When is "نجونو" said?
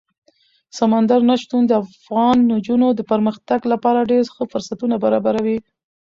2.51-2.87